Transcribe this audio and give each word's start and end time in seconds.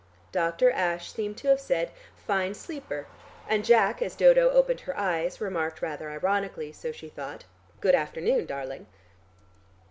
Doctor 0.31 0.71
Ashe 0.71 1.13
seemed 1.13 1.37
to 1.37 1.49
have 1.49 1.59
said 1.59 1.91
"fine 2.25 2.55
sleeper," 2.55 3.05
and 3.47 3.63
Jack, 3.63 4.01
as 4.01 4.15
Dodo 4.15 4.49
opened 4.49 4.79
her 4.79 4.97
eyes, 4.97 5.39
remarked 5.39 5.79
rather 5.83 6.09
ironically, 6.09 6.71
so 6.71 6.91
she 6.91 7.07
thought, 7.09 7.43
"Good 7.81 7.93
afternoon, 7.93 8.47
darling." 8.47 8.87